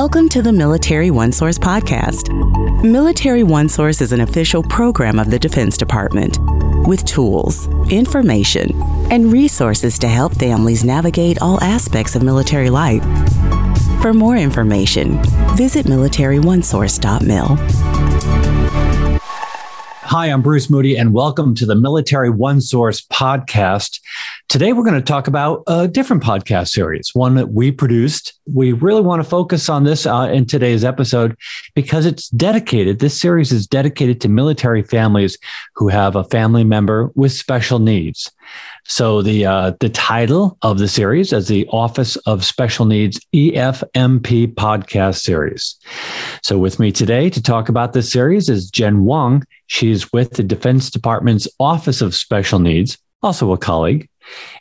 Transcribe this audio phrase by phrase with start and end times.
[0.00, 2.32] Welcome to the Military One Source podcast.
[2.84, 6.38] Military One Source is an official program of the Defense Department
[6.86, 8.80] with tools, information,
[9.10, 13.02] and resources to help families navigate all aspects of military life.
[14.00, 15.20] For more information,
[15.56, 17.56] visit militaryonesource.mil.
[20.10, 23.98] Hi, I'm Bruce Moody, and welcome to the Military One Source podcast.
[24.48, 28.32] Today, we're going to talk about a different podcast series, one that we produced.
[28.46, 31.36] We really want to focus on this uh, in today's episode
[31.74, 35.36] because it's dedicated, this series is dedicated to military families
[35.74, 38.32] who have a family member with special needs.
[38.86, 44.54] So the uh, the title of the series is the Office of Special Needs EFMP
[44.54, 45.76] podcast series.
[46.42, 49.44] So with me today to talk about this series is Jen Wong.
[49.66, 54.08] She's with the Defense Department's Office of Special Needs, also a colleague.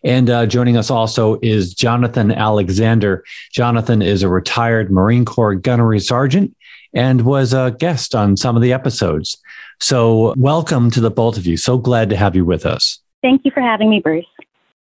[0.04, 3.24] And uh, joining us also is Jonathan Alexander.
[3.52, 6.56] Jonathan is a retired Marine Corps gunnery sergeant
[6.94, 9.38] and was a guest on some of the episodes.
[9.80, 11.58] So, welcome to the both of you.
[11.58, 13.00] So glad to have you with us.
[13.22, 14.26] Thank you for having me, Bruce.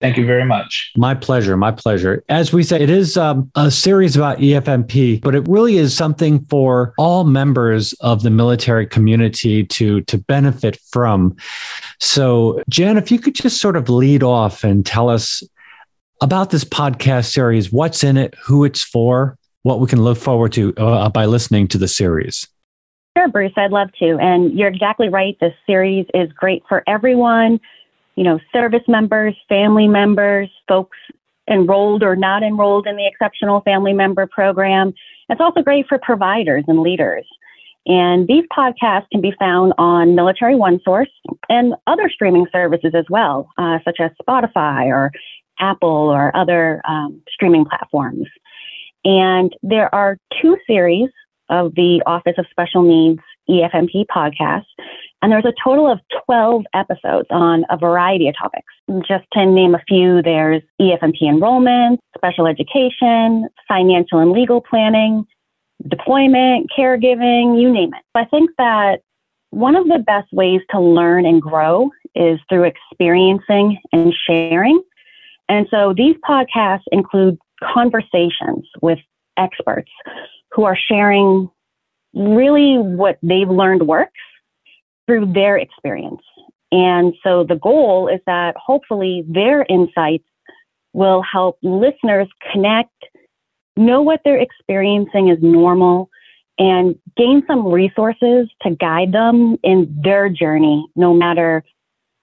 [0.00, 0.92] Thank you very much.
[0.96, 1.58] My pleasure.
[1.58, 2.24] My pleasure.
[2.30, 6.42] As we say, it is um, a series about EFMP, but it really is something
[6.46, 11.36] for all members of the military community to to benefit from.
[12.00, 15.42] So, Jen, if you could just sort of lead off and tell us
[16.22, 20.52] about this podcast series, what's in it, who it's for, what we can look forward
[20.52, 22.48] to uh, by listening to the series.
[23.16, 24.16] Sure, Bruce, I'd love to.
[24.18, 25.36] And you're exactly right.
[25.40, 27.60] This series is great for everyone
[28.20, 30.98] you know, service members, family members, folks
[31.48, 34.92] enrolled or not enrolled in the Exceptional Family Member Program.
[35.30, 37.24] It's also great for providers and leaders.
[37.86, 41.10] And these podcasts can be found on Military One Source
[41.48, 45.10] and other streaming services as well, uh, such as Spotify or
[45.58, 48.26] Apple or other um, streaming platforms.
[49.04, 51.08] And there are two series
[51.48, 54.66] of the Office of Special Needs EFMP podcast.
[55.22, 58.72] And there's a total of 12 episodes on a variety of topics.
[59.06, 65.26] Just to name a few, there's EFMP enrollment, special education, financial and legal planning,
[65.88, 68.02] deployment, caregiving, you name it.
[68.14, 69.00] I think that
[69.50, 74.82] one of the best ways to learn and grow is through experiencing and sharing.
[75.48, 78.98] And so these podcasts include conversations with
[79.36, 79.90] experts
[80.52, 81.50] who are sharing
[82.14, 84.20] really what they've learned works
[85.06, 86.22] through their experience.
[86.72, 90.24] And so the goal is that hopefully their insights
[90.92, 92.99] will help listeners connect,
[93.80, 96.10] know what they're experiencing is normal,
[96.58, 101.64] and gain some resources to guide them in their journey, no matter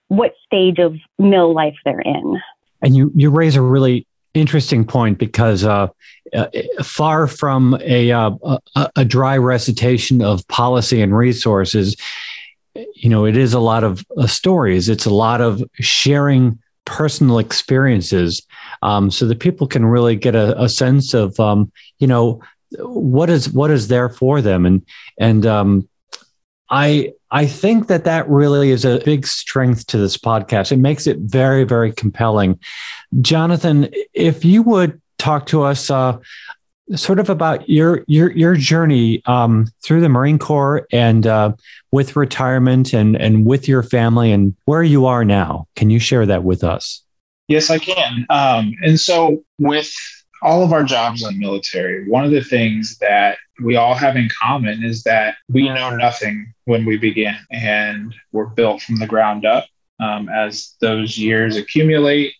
[0.09, 2.40] what stage of mill life they're in.
[2.81, 5.88] And you, you raise a really interesting point because uh,
[6.34, 6.47] uh,
[6.84, 8.31] far from a, uh,
[8.75, 11.95] a, a dry recitation of policy and resources,
[12.94, 14.88] you know, it is a lot of stories.
[14.88, 18.42] It's a lot of sharing personal experiences,
[18.81, 22.42] um, so that people can really get a, a sense of, um, you know,
[22.80, 24.86] what is what is there for them, and
[25.20, 25.88] and um,
[26.70, 30.72] I I think that that really is a big strength to this podcast.
[30.72, 32.59] It makes it very very compelling.
[33.22, 36.18] Jonathan, if you would talk to us uh,
[36.96, 41.53] sort of about your your your journey um, through the Marine Corps and uh,
[41.92, 45.68] with retirement and and with your family and where you are now.
[45.75, 47.03] Can you share that with us?
[47.48, 48.25] Yes, I can.
[48.30, 49.92] Um, and so with
[50.42, 54.16] all of our jobs in the military, one of the things that we all have
[54.16, 59.08] in common is that we know nothing when we begin and we're built from the
[59.08, 59.66] ground up.
[60.00, 62.34] Um, as those years accumulate,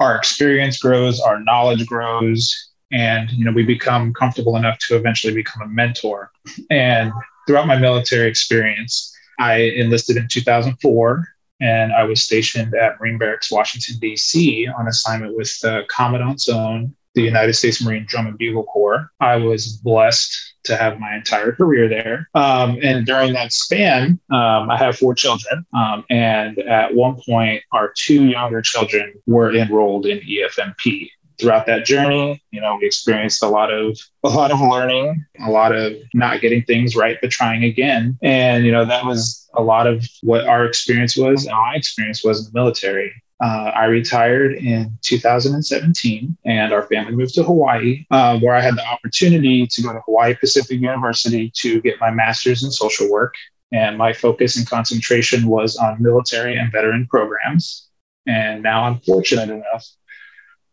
[0.00, 5.34] our experience grows, our knowledge grows, and you know we become comfortable enough to eventually
[5.34, 6.30] become a mentor.
[6.70, 7.12] And
[7.46, 11.28] throughout my military experience, I enlisted in 2004
[11.60, 16.94] and I was stationed at Marine Barracks, Washington, D.C., on assignment with the Commandant's Own
[17.14, 19.10] the United States Marine Drum and Bugle Corps.
[19.20, 22.28] I was blessed to have my entire career there.
[22.34, 25.64] Um, and during that span, um, I have four children.
[25.76, 31.10] Um, and at one point, our two younger children were enrolled in EFMP.
[31.40, 35.50] Throughout that journey, you know, we experienced a lot of a lot of learning, a
[35.50, 38.18] lot of not getting things right but trying again.
[38.22, 42.24] And you know, that was a lot of what our experience was and my experience
[42.24, 43.12] was in the military.
[43.42, 48.76] Uh, I retired in 2017 and our family moved to Hawaii, uh, where I had
[48.76, 53.34] the opportunity to go to Hawaii Pacific University to get my master's in social work.
[53.72, 57.88] And my focus and concentration was on military and veteran programs.
[58.26, 59.84] And now I'm fortunate enough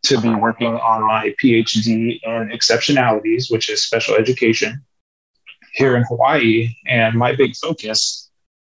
[0.04, 4.84] to be working on my PhD in exceptionalities, which is special education
[5.74, 6.76] here in Hawaii.
[6.88, 8.30] And my big focus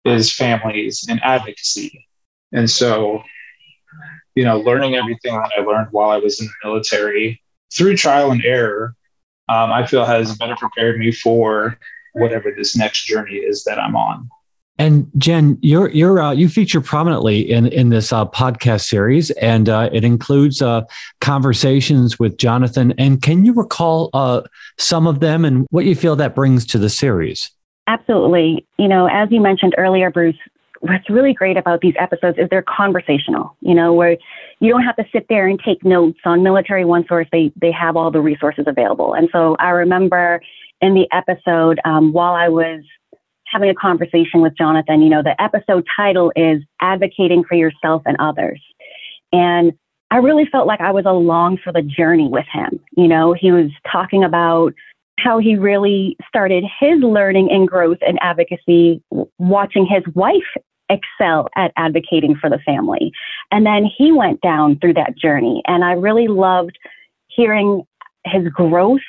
[0.05, 2.07] is families and advocacy.
[2.51, 3.23] And so,
[4.35, 7.41] you know, learning everything that I learned while I was in the military
[7.73, 8.95] through trial and error,
[9.49, 11.77] um, I feel has better prepared me for
[12.13, 14.29] whatever this next journey is that I'm on.
[14.77, 19.69] And Jen, you're you're uh, you feature prominently in in this uh, podcast series, and
[19.69, 20.81] uh, it includes uh,
[21.21, 22.93] conversations with Jonathan.
[22.97, 24.41] And can you recall uh,
[24.77, 27.51] some of them and what you feel that brings to the series?
[27.87, 28.67] Absolutely.
[28.77, 30.35] You know, as you mentioned earlier, Bruce,
[30.81, 33.55] what's really great about these episodes is they're conversational.
[33.61, 34.17] You know, where
[34.59, 37.27] you don't have to sit there and take notes on Military One Source.
[37.31, 39.13] They they have all the resources available.
[39.13, 40.41] And so I remember
[40.81, 42.83] in the episode um, while I was
[43.51, 48.17] having a conversation with Jonathan, you know, the episode title is Advocating for Yourself and
[48.19, 48.61] Others.
[49.31, 49.73] And
[50.11, 52.79] I really felt like I was along for the journey with him.
[52.95, 54.73] You know, he was talking about
[55.19, 59.01] how he really started his learning and growth and advocacy
[59.39, 60.43] watching his wife
[60.89, 63.11] excel at advocating for the family.
[63.51, 65.61] And then he went down through that journey.
[65.65, 66.77] And I really loved
[67.27, 67.83] hearing
[68.25, 68.99] his growth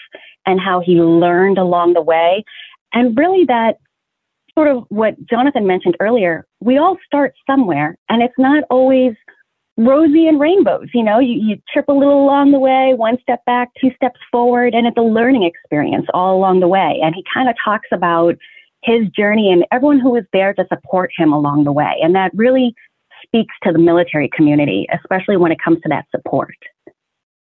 [0.47, 2.45] and how he learned along the way.
[2.93, 3.79] And really, that
[4.57, 9.15] sort of what Jonathan mentioned earlier, we all start somewhere, and it's not always
[9.77, 10.89] rosy and rainbows.
[10.95, 14.19] You know, you, you trip a little along the way, one step back, two steps
[14.33, 16.99] forward, and it's a learning experience all along the way.
[17.03, 18.37] And he kind of talks about
[18.83, 21.97] his journey and everyone who was there to support him along the way.
[22.03, 22.75] And that really
[23.23, 26.55] speaks to the military community, especially when it comes to that support.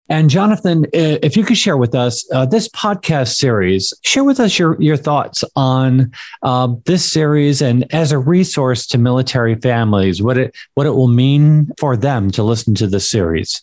[0.10, 4.58] And Jonathan, if you could share with us uh, this podcast series, share with us
[4.58, 6.12] your, your thoughts on
[6.44, 11.10] uh, this series and as a resource to military families, what it what it will
[11.10, 13.62] mean for them to listen to this series.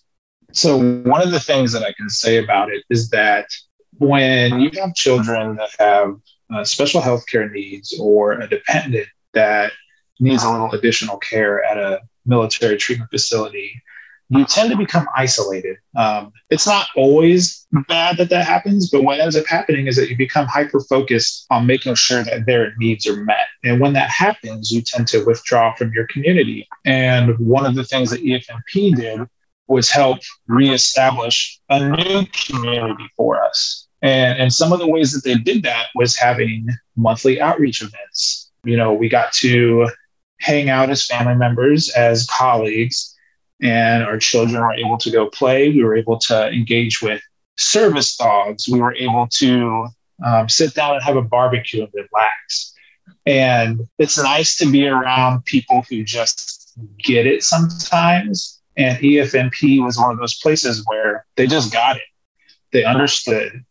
[0.52, 3.46] So one of the things that I can say about it is that
[3.98, 6.16] when you have children that have
[6.54, 9.72] uh, special health care needs or a dependent that
[10.20, 13.82] needs a little additional care at a military treatment facility,
[14.34, 15.76] you tend to become isolated.
[15.96, 20.08] Um, it's not always bad that that happens, but what ends up happening is that
[20.08, 23.46] you become hyper focused on making sure that their needs are met.
[23.62, 26.66] And when that happens, you tend to withdraw from your community.
[26.84, 29.20] And one of the things that EFMP did
[29.68, 33.86] was help reestablish a new community for us.
[34.02, 36.66] And, and some of the ways that they did that was having
[36.96, 38.50] monthly outreach events.
[38.64, 39.88] You know, we got to
[40.40, 43.13] hang out as family members, as colleagues,
[43.62, 45.70] and our children were able to go play.
[45.70, 47.22] We were able to engage with
[47.56, 48.68] service dogs.
[48.68, 49.86] We were able to
[50.24, 52.74] um, sit down and have a barbecue and relax.
[53.26, 58.60] And it's nice to be around people who just get it sometimes.
[58.76, 62.02] And EFMP was one of those places where they just got it.
[62.72, 63.64] They understood.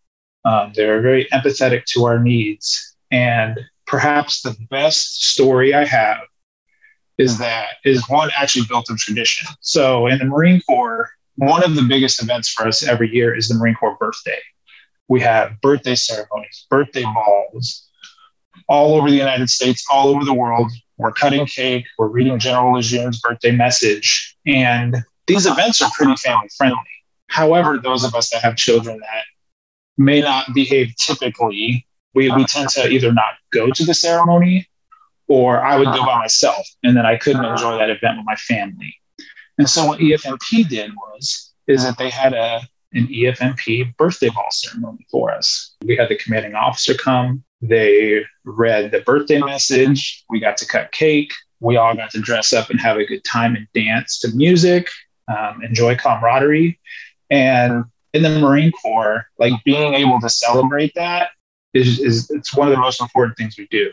[0.45, 2.95] Um, they were very empathetic to our needs.
[3.11, 6.21] And perhaps the best story I have
[7.17, 9.47] is that is one actually built of tradition.
[9.61, 13.47] So in the Marine Corps, one of the biggest events for us every year is
[13.47, 14.39] the Marine Corps birthday.
[15.07, 17.87] We have birthday ceremonies, birthday balls
[18.67, 20.71] all over the United States, all over the world.
[20.97, 24.37] We're cutting cake, we're reading General Lejeune's birthday message.
[24.45, 26.77] And these events are pretty family friendly.
[27.27, 29.23] However, those of us that have children that
[29.97, 34.67] may not behave typically, we, we tend to either not go to the ceremony
[35.27, 38.35] or I would go by myself and then I couldn't enjoy that event with my
[38.35, 38.95] family.
[39.57, 42.61] And so what EFMP did was is that they had a
[42.93, 45.75] an EFMP birthday ball ceremony for us.
[45.83, 47.43] We had the commanding officer come.
[47.61, 50.23] They read the birthday message.
[50.29, 51.31] We got to cut cake.
[51.59, 54.89] We all got to dress up and have a good time and dance to music,
[55.27, 56.79] um, enjoy camaraderie.
[57.29, 61.29] And in the Marine Corps, like being able to celebrate that
[61.73, 63.91] is, is it's one of the most important things we do.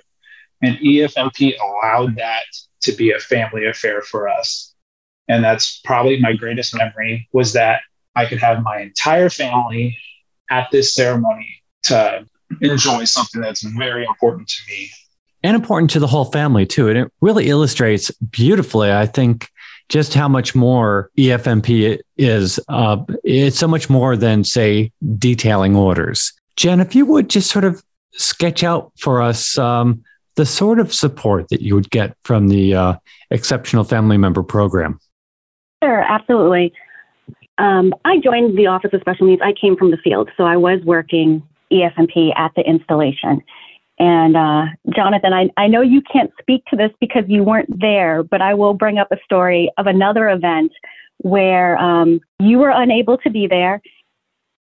[0.62, 2.44] And EFMP allowed that
[2.82, 4.74] to be a family affair for us.
[5.28, 7.82] And that's probably my greatest memory was that
[8.16, 9.96] I could have my entire family
[10.50, 12.26] at this ceremony to
[12.60, 14.90] enjoy something that's very important to me.
[15.42, 16.88] And important to the whole family, too.
[16.88, 19.48] And it really illustrates beautifully, I think,
[19.88, 22.60] just how much more EFMP is.
[22.68, 26.32] Uh, it's so much more than, say, detailing orders.
[26.56, 30.02] Jen, if you would just sort of sketch out for us um,
[30.36, 32.94] the sort of support that you would get from the uh,
[33.30, 34.98] Exceptional Family Member Program?
[35.82, 36.72] Sure, absolutely.
[37.58, 39.42] Um, I joined the Office of Special Needs.
[39.44, 43.42] I came from the field, so I was working EFMP at the installation.
[43.98, 48.22] And uh, Jonathan, I, I know you can't speak to this because you weren't there,
[48.22, 50.72] but I will bring up a story of another event
[51.18, 53.82] where um, you were unable to be there.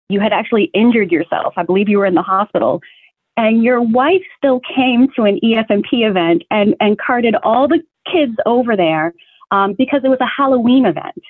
[0.09, 1.55] You had actually injured yourself.
[1.57, 2.81] I believe you were in the hospital.
[3.37, 8.35] And your wife still came to an EFMP event and, and carted all the kids
[8.47, 9.13] over there
[9.51, 11.23] um, because it was a Halloween event.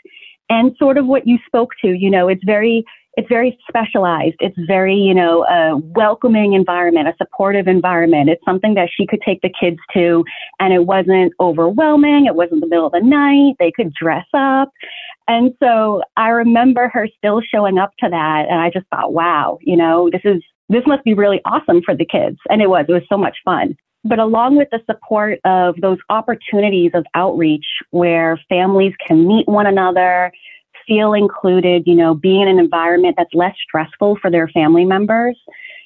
[0.51, 2.85] And sort of what you spoke to, you know, it's very
[3.17, 4.37] it's very specialized.
[4.41, 8.29] It's very, you know, a welcoming environment, a supportive environment.
[8.29, 10.25] It's something that she could take the kids to
[10.59, 12.27] and it wasn't overwhelming.
[12.27, 13.55] It wasn't the middle of the night.
[13.59, 14.71] They could dress up.
[15.29, 18.47] And so I remember her still showing up to that.
[18.51, 21.95] And I just thought, wow, you know, this is, this must be really awesome for
[21.95, 22.39] the kids.
[22.49, 23.77] And it was, it was so much fun.
[24.05, 29.67] But along with the support of those opportunities of outreach where families can meet one
[29.67, 30.31] another,
[30.87, 35.39] feel included, you know, being in an environment that's less stressful for their family members.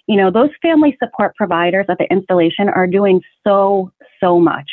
[0.08, 4.70] You know, those family support providers at the installation are doing so, so much.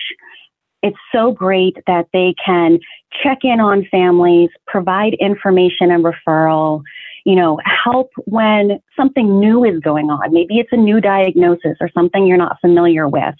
[0.81, 2.79] It's so great that they can
[3.23, 6.83] check in on families, provide information and referral,
[7.25, 10.31] you know, help when something new is going on.
[10.31, 13.35] Maybe it's a new diagnosis or something you're not familiar with,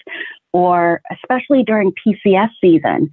[0.52, 3.10] or especially during PCS season.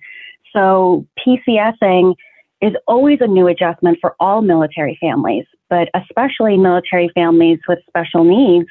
[0.51, 2.15] So, PCSing
[2.61, 8.23] is always a new adjustment for all military families, but especially military families with special
[8.23, 8.69] needs.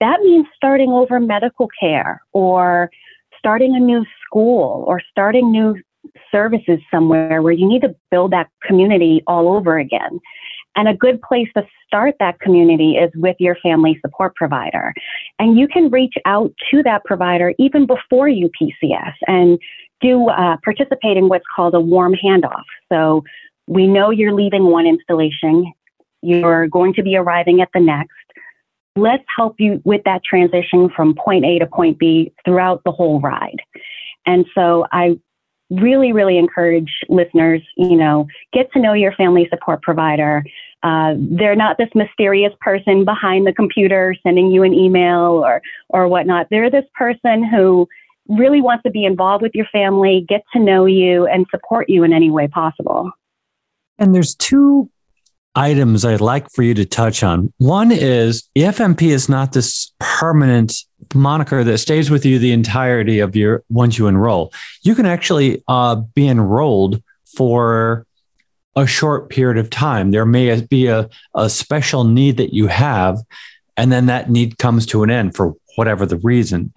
[0.00, 2.90] That means starting over medical care or
[3.38, 5.76] starting a new school or starting new
[6.32, 10.20] services somewhere where you need to build that community all over again.
[10.76, 14.94] And a good place to start that community is with your family support provider.
[15.38, 19.58] And you can reach out to that provider even before you PCS and
[20.00, 22.64] do uh, participate in what's called a warm handoff.
[22.90, 23.24] So
[23.66, 25.72] we know you're leaving one installation,
[26.22, 28.10] you're going to be arriving at the next.
[28.96, 33.20] Let's help you with that transition from point A to point B throughout the whole
[33.20, 33.60] ride.
[34.26, 35.18] And so I
[35.70, 40.44] really, really encourage listeners, you know, get to know your family support provider.
[40.82, 46.08] Uh, they're not this mysterious person behind the computer sending you an email or or
[46.08, 46.46] whatnot.
[46.50, 47.86] They're this person who
[48.28, 52.04] really wants to be involved with your family, get to know you, and support you
[52.04, 53.10] in any way possible.
[53.98, 54.88] And there's two
[55.54, 57.52] items I'd like for you to touch on.
[57.58, 60.74] One is EFMP is not this permanent
[61.14, 64.52] moniker that stays with you the entirety of your once you enroll.
[64.82, 67.02] You can actually uh, be enrolled
[67.36, 68.06] for
[68.76, 70.10] a short period of time.
[70.10, 73.18] There may be a, a special need that you have,
[73.76, 76.72] and then that need comes to an end for whatever the reason.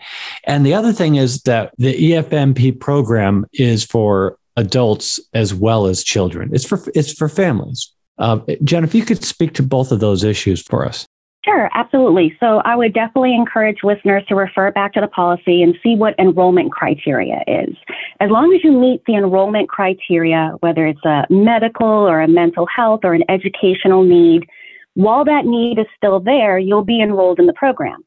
[0.46, 6.04] And the other thing is that the EFMP program is for adults as well as
[6.04, 6.50] children.
[6.54, 7.92] It's for it's for families.
[8.18, 11.08] Uh, Jen, if you could speak to both of those issues for us.
[11.46, 12.36] Sure, absolutely.
[12.40, 16.18] So I would definitely encourage listeners to refer back to the policy and see what
[16.18, 17.76] enrollment criteria is.
[18.22, 22.66] As long as you meet the enrollment criteria, whether it's a medical or a mental
[22.74, 24.48] health or an educational need,
[24.94, 28.06] while that need is still there, you'll be enrolled in the program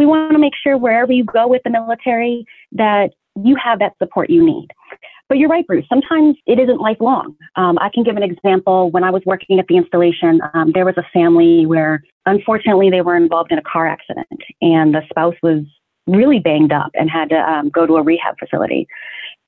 [0.00, 3.10] we want to make sure wherever you go with the military that
[3.44, 4.68] you have that support you need.
[5.30, 5.86] But you're right, Bruce.
[5.88, 7.36] Sometimes it isn't lifelong.
[7.54, 8.90] Um, I can give an example.
[8.90, 13.00] When I was working at the installation, um, there was a family where unfortunately they
[13.00, 15.60] were involved in a car accident and the spouse was
[16.08, 18.88] really banged up and had to um, go to a rehab facility.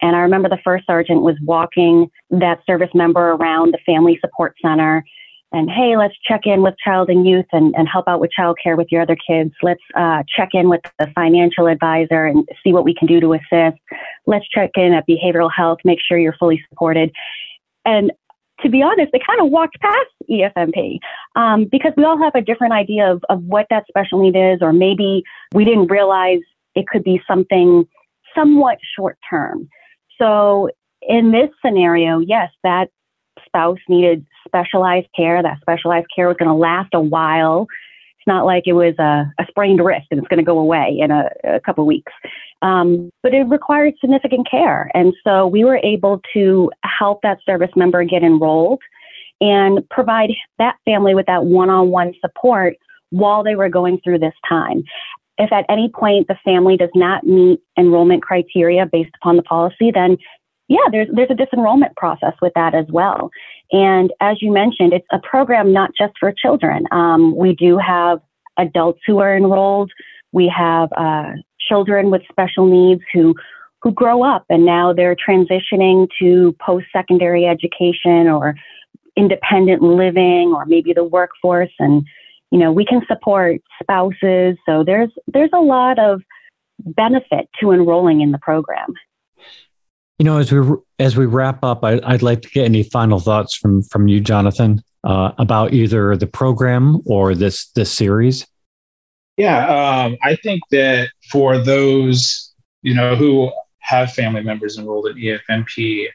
[0.01, 4.55] And I remember the first sergeant was walking that service member around the family support
[4.63, 5.05] center
[5.53, 8.77] and hey, let's check in with child and youth and, and help out with childcare
[8.77, 9.53] with your other kids.
[9.63, 13.35] Let's uh, check in with the financial advisor and see what we can do to
[13.35, 13.79] assist.
[14.27, 17.13] Let's check in at behavioral health, make sure you're fully supported.
[17.85, 18.13] And
[18.63, 20.99] to be honest, they kind of walked past EFMP
[21.37, 24.61] um, because we all have a different idea of, of what that special need is,
[24.63, 26.41] or maybe we didn't realize
[26.75, 27.87] it could be something
[28.35, 29.69] somewhat short term.
[30.19, 30.71] So
[31.03, 32.89] in this scenario, yes, that
[33.53, 35.43] spouse needed specialized care.
[35.43, 37.67] That specialized care was going to last a while.
[38.19, 40.97] It's not like it was a, a sprained wrist and it's going to go away
[40.99, 42.13] in a, a couple of weeks.
[42.63, 44.91] Um, but it required significant care.
[44.95, 48.81] And so we were able to help that service member get enrolled
[49.41, 52.77] and provide that family with that one on one support
[53.11, 54.85] while they were going through this time.
[55.39, 59.91] If at any point the family does not meet enrollment criteria based upon the policy,
[59.93, 60.17] then
[60.73, 63.31] yeah, there's there's a disenrollment process with that as well.
[63.73, 66.87] And as you mentioned, it's a program not just for children.
[66.93, 68.21] Um, we do have
[68.59, 69.93] adults who are enrolled.
[70.33, 71.33] We have uh,
[71.69, 73.35] children with special needs who
[73.83, 78.55] who grow up and now they're transitioning to post-secondary education or
[79.17, 82.07] independent living or maybe the workforce and
[82.53, 86.23] you know we can support spouses so there's there's a lot of
[86.79, 88.95] benefit to enrolling in the program
[90.23, 93.19] You know, as we as we wrap up, I, would like to get any final
[93.19, 98.47] thoughts from from you, Jonathan, uh, about either the program or this this series.
[99.37, 103.51] Yeah, um, I think that for those you know who
[103.81, 106.07] have family members enrolled in EFMP,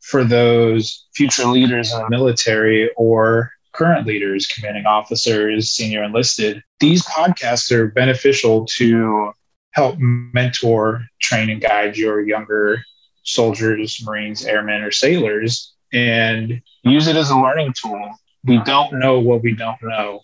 [0.00, 7.04] for those future leaders in the military or current leaders, commanding officers, senior enlisted, these
[7.04, 9.30] podcasts are beneficial to
[9.70, 12.82] help mentor, train, and guide your younger
[13.22, 18.10] soldiers, Marines, airmen, or sailors and use it as a learning tool.
[18.44, 20.20] We don't know what we don't know.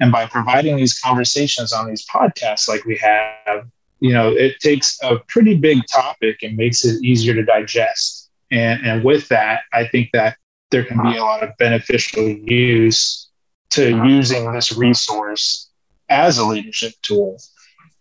[0.00, 3.68] And by providing these conversations on these podcasts like we have,
[4.00, 8.30] you know, it takes a pretty big topic and makes it easier to digest.
[8.50, 10.38] And, and with that, I think that
[10.70, 13.28] there can be a lot of beneficial use
[13.70, 15.68] to using this resource
[16.08, 17.38] as a leadership tool.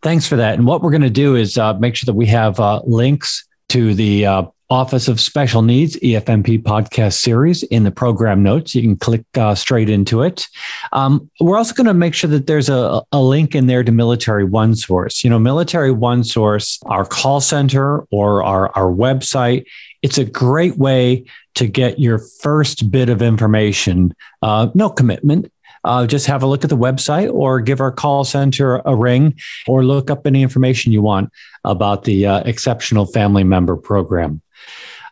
[0.02, 0.56] Thanks for that.
[0.56, 3.46] And what we're going to do is uh, make sure that we have uh, links
[3.70, 8.76] to the uh, Office of Special Needs EFMP podcast series in the program notes.
[8.76, 10.48] You can click uh, straight into it.
[10.92, 13.92] Um, we're also going to make sure that there's a, a link in there to
[13.92, 15.24] Military One Source.
[15.24, 19.66] You know, Military One Source, our call center or our, our website,
[20.04, 24.14] it's a great way to get your first bit of information.
[24.44, 25.52] Uh, no commitment
[25.84, 29.38] uh, just have a look at the website or give our call center a ring
[29.68, 31.32] or look up any information you want
[31.64, 34.42] about the uh, Exceptional Family Member Program.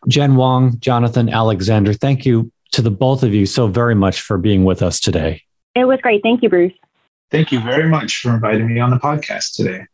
[0.08, 4.38] Jen Wong, Jonathan Alexander, thank you to the both of you so very much for
[4.38, 5.42] being with us today.
[5.76, 6.22] It was great.
[6.24, 6.74] Thank you, Bruce.
[7.30, 9.86] Thank you very much for inviting me on the podcast today.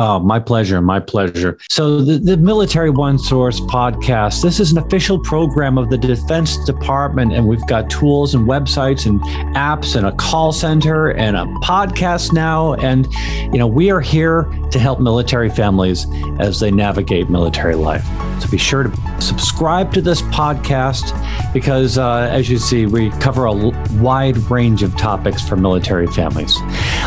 [0.00, 0.80] Oh, my pleasure.
[0.80, 1.58] My pleasure.
[1.68, 6.56] So, the, the Military One Source podcast, this is an official program of the Defense
[6.64, 9.20] Department, and we've got tools and websites and
[9.56, 12.74] apps and a call center and a podcast now.
[12.74, 13.12] And,
[13.52, 16.06] you know, we are here to help military families
[16.38, 18.04] as they navigate military life.
[18.40, 21.12] So, be sure to subscribe to this podcast
[21.52, 23.52] because, uh, as you see, we cover a
[24.00, 26.56] wide range of topics for military families.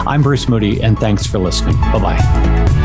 [0.05, 1.79] I'm Bruce Moody, and thanks for listening.
[1.79, 2.80] Bye bye.